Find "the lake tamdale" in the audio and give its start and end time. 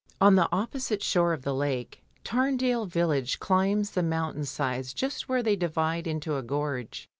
1.43-2.87